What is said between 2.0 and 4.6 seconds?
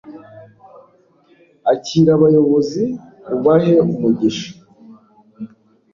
abayobozi, ubahe umugisha